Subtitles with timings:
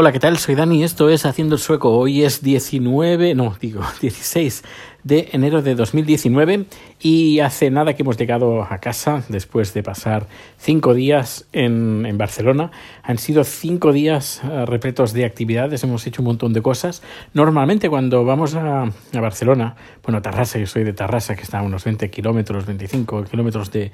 [0.00, 0.38] Hola, ¿qué tal?
[0.38, 1.90] Soy Dani, esto es Haciendo el Sueco.
[1.90, 4.62] Hoy es 19, no, digo 16
[5.02, 6.66] de enero de 2019
[7.00, 12.70] y hace nada que hemos llegado a casa después de pasar cinco días en, Barcelona.
[13.02, 17.02] Han sido cinco días uh, repletos de actividades, hemos hecho un montón de cosas.
[17.34, 19.74] Normalmente cuando vamos a, a Barcelona,
[20.04, 23.90] bueno, Tarrasa, yo soy de Tarrasa, que está a unos 20 kilómetros, 25 kilómetros de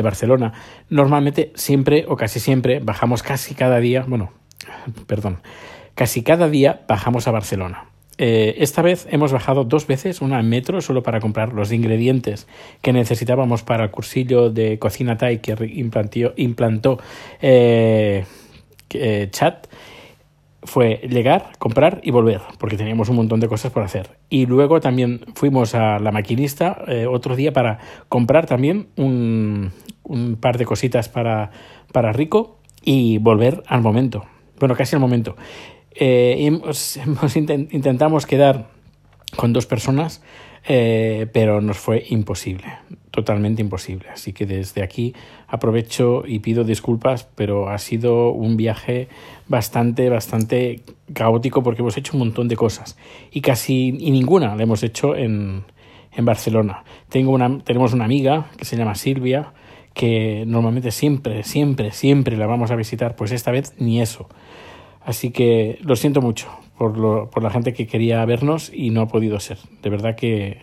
[0.00, 0.52] Barcelona,
[0.88, 4.37] normalmente siempre o casi siempre bajamos casi cada día, bueno,
[5.06, 5.40] perdón,
[5.94, 7.88] casi cada día bajamos a Barcelona.
[8.20, 12.48] Eh, esta vez hemos bajado dos veces, una en metro, solo para comprar los ingredientes
[12.82, 15.54] que necesitábamos para el cursillo de cocina Thai que
[16.36, 16.98] implantó,
[17.40, 18.24] eh,
[18.90, 19.68] eh, Chat.
[20.64, 24.18] Fue llegar, comprar y volver, porque teníamos un montón de cosas por hacer.
[24.28, 29.72] Y luego también fuimos a la maquinista eh, otro día para comprar también un,
[30.40, 31.50] par de cositas para
[32.12, 34.26] Rico y volver al momento
[34.58, 35.36] bueno, casi al momento.
[35.94, 38.70] Eh, hemos, hemos intent, intentamos quedar
[39.36, 40.22] con dos personas,
[40.66, 42.64] eh, pero nos fue imposible,
[43.10, 44.08] totalmente imposible.
[44.10, 45.14] Así que desde aquí
[45.46, 49.08] aprovecho y pido disculpas, pero ha sido un viaje
[49.48, 52.96] bastante, bastante caótico porque hemos hecho un montón de cosas
[53.30, 55.64] y casi y ninguna la hemos hecho en,
[56.12, 56.84] en Barcelona.
[57.08, 59.52] Tengo una, tenemos una amiga que se llama Silvia,
[59.98, 64.28] que normalmente siempre, siempre, siempre la vamos a visitar, pues esta vez ni eso.
[65.04, 66.46] Así que lo siento mucho
[66.78, 69.58] por, lo, por la gente que quería vernos y no ha podido ser.
[69.82, 70.58] De verdad que,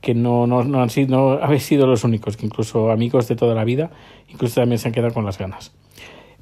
[0.00, 3.34] que no, no, no, han sido, no habéis sido los únicos, que incluso amigos de
[3.34, 3.90] toda la vida,
[4.28, 5.74] incluso también se han quedado con las ganas.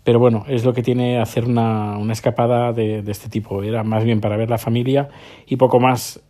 [0.07, 3.65] Pero bueno, es lo que tiene hacer una, una escapada de, de, este tipo.
[3.65, 5.09] Era más bien para ver la familia
[5.49, 6.23] y poco más.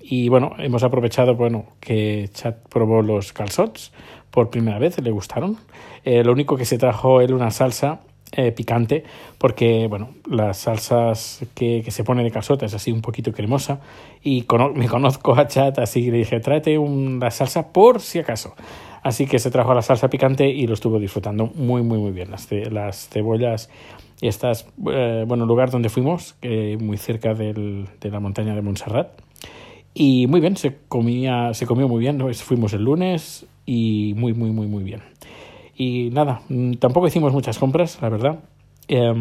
[0.00, 3.92] Y bueno, hemos aprovechado bueno, que Chat probó los calzots
[4.30, 5.56] por primera vez, le gustaron.
[6.04, 7.98] Eh, lo único que se trajo él una salsa
[8.30, 9.04] eh, picante
[9.38, 13.80] porque bueno las salsas que, que se pone de calzota es así un poquito cremosa
[14.22, 18.18] y me conozco a Chat así que le dije tráete un, la salsa por si
[18.18, 18.54] acaso
[19.02, 22.30] así que se trajo la salsa picante y lo estuvo disfrutando muy muy muy bien
[22.30, 23.70] las, las cebollas
[24.20, 28.62] y estas eh, bueno lugar donde fuimos eh, muy cerca del, de la montaña de
[28.62, 29.08] Montserrat
[29.94, 32.32] y muy bien se comía se comió muy bien ¿no?
[32.34, 35.02] fuimos el lunes y muy muy muy muy bien
[35.78, 38.40] y nada, mm, tampoco hicimos muchas compras, la verdad.
[38.88, 39.14] Eh,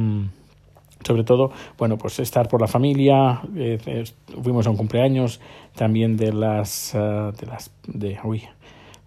[1.05, 4.03] sobre todo, bueno, pues estar por la familia, eh,
[4.41, 5.39] fuimos a un cumpleaños
[5.75, 8.43] también de las, uh, de las, de, uy,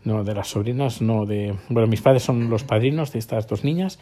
[0.05, 3.65] no, de las sobrinas, no, de, bueno, mis padres son los padrinos de estas dos
[3.65, 3.99] niñas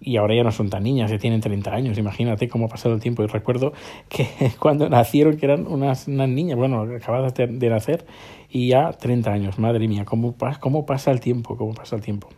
[0.00, 2.94] y ahora ya no son tan niñas, ya tienen 30 años, imagínate cómo ha pasado
[2.94, 3.22] el tiempo.
[3.22, 3.72] Y recuerdo
[4.08, 4.28] que
[4.58, 8.06] cuando nacieron, que eran unas, unas niñas, bueno, acabadas de, de, nacer,
[8.50, 12.28] y ya 30 años, madre mía, cómo, cómo pasa el tiempo, cómo pasa el tiempo.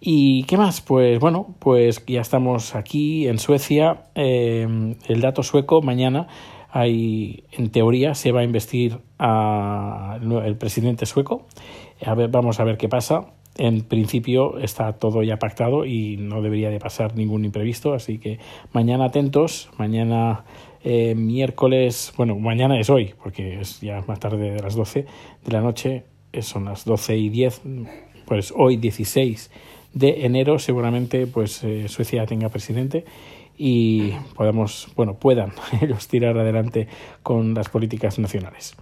[0.00, 0.80] ¿Y qué más?
[0.80, 4.04] Pues bueno, pues ya estamos aquí en Suecia.
[4.14, 6.26] Eh, el dato sueco mañana
[6.70, 11.46] hay, en teoría, se va a investir a el presidente sueco.
[12.04, 13.26] A ver, vamos a ver qué pasa.
[13.56, 18.38] En principio está todo ya pactado y no debería de pasar ningún imprevisto, así que
[18.72, 20.44] mañana atentos, mañana
[20.84, 25.04] eh, miércoles, bueno, mañana es hoy, porque es ya más tarde de las 12
[25.44, 26.04] de la noche,
[26.40, 27.62] son las 12 y 10,
[28.24, 29.50] pues hoy 16
[29.92, 33.04] de enero seguramente pues eh, Suecia tenga presidente
[33.58, 36.88] y podamos, bueno, puedan ellos tirar adelante
[37.22, 38.74] con las políticas nacionales.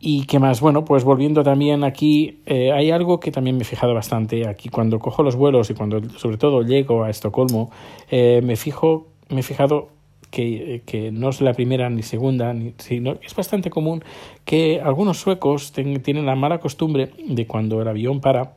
[0.00, 0.60] ¿Y qué más?
[0.60, 4.68] Bueno, pues volviendo también aquí, eh, hay algo que también me he fijado bastante aquí
[4.68, 7.70] cuando cojo los vuelos y cuando sobre todo llego a Estocolmo,
[8.10, 9.88] eh, me fijo, me he fijado
[10.30, 14.04] que, que, no es la primera ni segunda, ni, sino es bastante común
[14.44, 18.54] que algunos suecos ten, tienen la mala costumbre de cuando el avión para,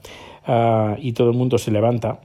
[0.47, 2.19] uh, y todo el mundo se levanta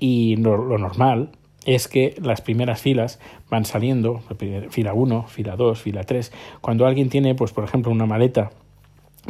[0.00, 1.30] y lo, lo, normal
[1.66, 3.18] es que las primeras filas
[3.50, 4.22] van saliendo,
[4.70, 6.32] fila 1, fila 2, fila 3.
[6.60, 8.50] Cuando alguien tiene, pues por ejemplo, una maleta,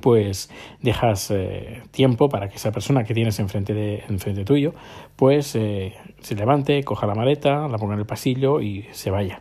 [0.03, 0.51] pues
[0.83, 4.75] dejas eh, tiempo para que esa persona que tienes enfrente, de, enfrente tuyo,
[5.17, 9.41] pues eh, se levante, coja la maleta, la ponga en el pasillo y se vaya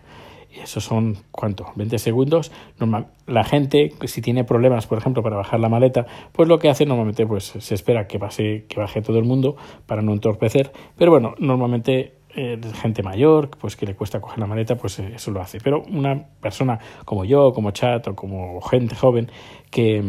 [0.61, 1.71] eso son, ¿cuánto?
[1.75, 2.51] 20 segundos.
[2.79, 6.69] Normal, la gente, si tiene problemas, por ejemplo, para bajar la maleta, pues lo que
[6.69, 9.55] hace normalmente, pues se espera que, pase, que baje todo el mundo
[9.85, 10.71] para no entorpecer.
[10.97, 15.13] Pero bueno, normalmente eh, gente mayor, pues que le cuesta coger la maleta, pues eh,
[15.15, 15.59] eso lo hace.
[15.59, 19.31] Pero una persona como yo, como Chat o como gente joven
[19.71, 20.03] que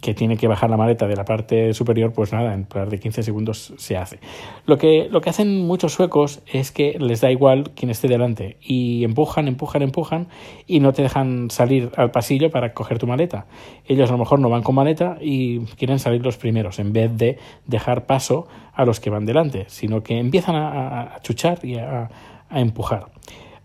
[0.00, 2.98] que tiene que bajar la maleta de la parte superior, pues nada, en plan de
[2.98, 4.20] 15 segundos se hace.
[4.64, 8.56] Lo que, lo que hacen muchos suecos es que les da igual quien esté delante
[8.62, 10.28] y empujan, empujan, empujan
[10.66, 13.46] y no te dejan salir al pasillo para coger tu maleta.
[13.84, 17.16] Ellos a lo mejor no van con maleta y quieren salir los primeros en vez
[17.16, 22.08] de dejar paso a los que van delante, sino que empiezan a, chuchar y a,
[22.50, 23.06] empujar.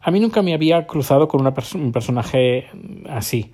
[0.01, 2.67] A mí nunca me había cruzado con una un personaje
[3.09, 3.51] así,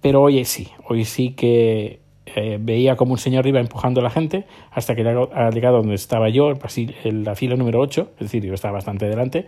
[0.00, 2.03] pero hoy sí, hoy sí que
[2.36, 5.94] eh, veía como un señor iba empujando a la gente hasta que ha llegado donde
[5.94, 6.52] estaba yo,
[7.04, 9.46] en la fila número 8, es decir, yo estaba bastante delante,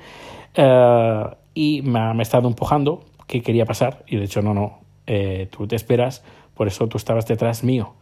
[0.54, 1.24] eh,
[1.54, 5.66] y me ha, estado empujando, que quería pasar, y de hecho, no, no, eh, tú
[5.66, 6.24] te esperas,
[6.54, 7.94] por eso tú estabas detrás mío.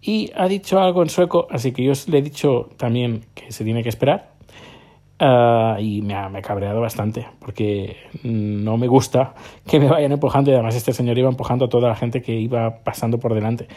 [0.00, 3.62] Y ha dicho algo en sueco, así que yo le he dicho también que se
[3.64, 4.32] tiene que esperar,
[5.80, 9.34] y me ha, me ha, cabreado bastante porque no me gusta
[9.66, 12.32] que me vayan empujando y además este señor iba empujando a toda la gente que
[12.32, 13.68] iba pasando por delante.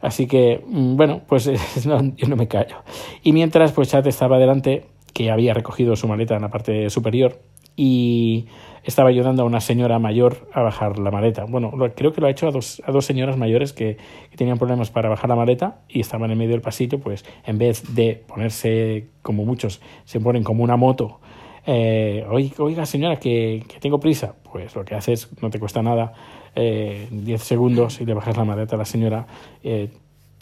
[0.00, 1.44] Así que, mm, bueno, pues
[1.84, 2.76] yo no me callo.
[3.22, 7.40] Y mientras, pues Chad estaba delante, que había recogido su maleta en la parte superior
[7.76, 8.46] y
[8.84, 11.44] estaba ayudando a una señora mayor a bajar la maleta.
[11.44, 13.98] Bueno, creo que lo ha hecho a dos, a dos señoras mayores que,
[14.36, 17.94] tenían problemas para bajar la maleta y estaban en medio del pasillo, pues en vez
[17.94, 21.20] de ponerse como muchos se ponen como una moto.
[21.66, 24.34] Eh, oiga, señora, que tengo prisa.
[24.50, 26.12] Pues lo que haces no te cuesta nada
[26.54, 29.26] eh, 10 segundos y le bajas la maleta a la señora,
[29.62, 29.90] eh,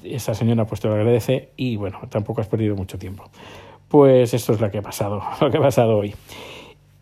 [0.03, 3.25] esa señora pues te lo agradece y bueno, tampoco has perdido mucho tiempo.
[3.89, 6.15] Pues esto es lo que ha pasado, lo que ha pasado hoy.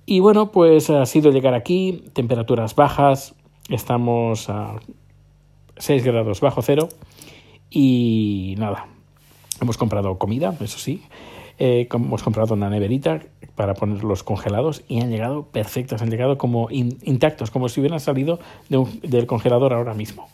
[0.06, 3.34] Y bueno, pues ha sido llegar aquí, temperaturas bajas,
[3.68, 4.76] estamos a
[5.78, 6.88] 6 grados bajo cero
[7.70, 8.86] y nada,
[9.60, 11.02] hemos comprado comida, eso sí,
[11.58, 13.20] eh, hemos comprado una neverita
[13.54, 18.38] para ponerlos congelados y han llegado perfectos, han llegado como intactos, como si hubieran salido
[19.02, 20.28] del congelador ahora mismo.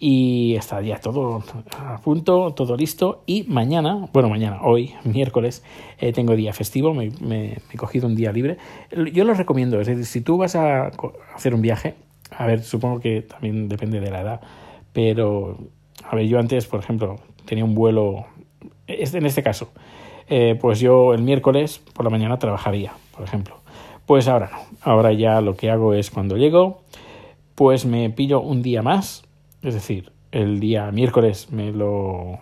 [0.00, 1.42] Y está ya todo
[1.76, 3.22] a punto, todo listo.
[3.26, 5.64] Y mañana, bueno, mañana, hoy, miércoles,
[5.98, 8.58] eh, tengo día festivo, me, he cogido un día libre.
[9.12, 10.92] Yo lo recomiendo, es decir, si tú vas a
[11.34, 11.94] hacer un viaje,
[12.30, 14.40] a ver, supongo que también depende de la edad,
[14.92, 15.58] pero,
[16.04, 18.26] a ver, yo antes, por ejemplo, tenía un vuelo,
[18.86, 19.72] en este caso,
[20.28, 23.56] eh, pues yo el miércoles por la mañana trabajaría, por ejemplo.
[24.06, 24.58] Pues ahora no.
[24.82, 26.82] Ahora ya lo que hago es cuando llego,
[27.54, 29.24] pues me pillo un día más,
[29.62, 32.40] es decir, el día miércoles me lo,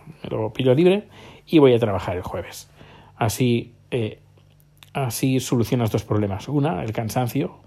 [0.53, 1.07] pillo libre
[1.45, 2.69] y voy a trabajar el jueves.
[3.15, 4.19] Así, eh,
[4.93, 6.47] así solucionas dos problemas.
[6.49, 7.57] Una, el cansancio,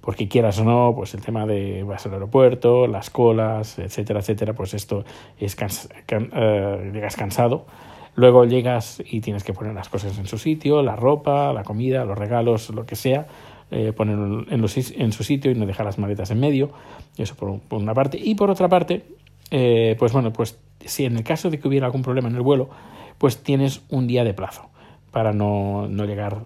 [0.00, 4.52] porque quieras o no, pues el tema de vas al aeropuerto, las colas, etcétera, etcétera,
[4.52, 5.04] pues esto
[5.38, 7.66] es eh, llegas cansado
[8.16, 12.04] Luego llegas y tienes que poner las cosas en su sitio, la ropa, la comida,
[12.04, 13.26] los regalos, lo que sea,
[13.70, 16.70] eh, ponerlo en, en, su sitio y no dejar las maletas en medio.
[17.16, 18.18] Eso por, una parte.
[18.22, 19.04] Y por otra parte,
[19.50, 22.42] eh, pues bueno, pues si en el caso de que hubiera algún problema en el
[22.42, 22.68] vuelo,
[23.18, 24.68] pues tienes un día de plazo
[25.10, 26.42] para no, no llegar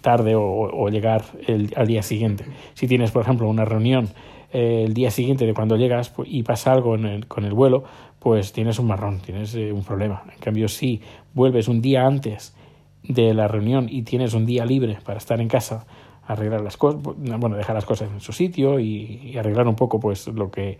[0.00, 2.44] tarde o, llegar el, al día siguiente.
[2.74, 4.08] Si tienes, por ejemplo, una reunión
[4.52, 6.96] eh, el día siguiente de cuando llegas y pasa algo
[7.28, 7.84] con el vuelo,
[8.18, 10.22] pues tienes un marrón, tienes eh, un problema.
[10.32, 11.00] En cambio, si
[11.34, 12.54] vuelves un día antes
[13.02, 15.86] de la reunión y tienes un día libre para estar en casa,
[16.26, 20.28] arreglar las cosas, bueno, dejar las cosas en su sitio y, arreglar un poco pues
[20.28, 20.78] lo que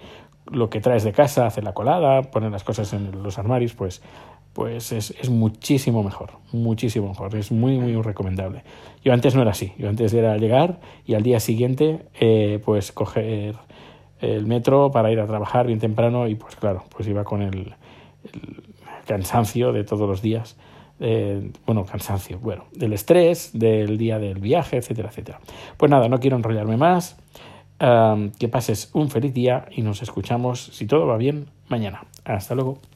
[0.50, 4.02] lo que traes de casa, hacer la colada, poner las cosas en los armarios, pues
[4.52, 8.64] pues es, es, muchísimo mejor, muchísimo mejor, es muy, muy recomendable.
[9.04, 12.92] Yo antes no era así, yo antes era llegar y al día siguiente eh, pues
[12.92, 13.56] coger
[14.20, 17.74] el metro para ir a trabajar bien temprano y pues claro, pues iba con el,
[19.06, 20.56] cansancio de todos los días,
[21.00, 25.40] eh, bueno, cansancio, bueno, del estrés, del día del viaje, etcétera, etcétera.
[25.76, 27.16] Pues nada, no quiero enrollarme más,
[28.38, 32.04] que pases un feliz día y nos escuchamos, si todo va bien, mañana.
[32.24, 32.91] Hasta luego.